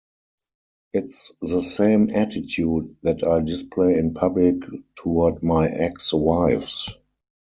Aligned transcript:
It's 0.93 1.31
the 1.41 1.61
same 1.61 2.09
attitude 2.09 2.95
that 3.03 3.23
I 3.23 3.39
display 3.41 3.99
in 3.99 4.15
public 4.15 4.55
toward 4.95 5.43
my 5.43 5.67
ex-wives. 5.69 6.89